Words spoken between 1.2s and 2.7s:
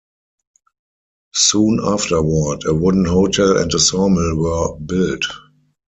Soon afterward,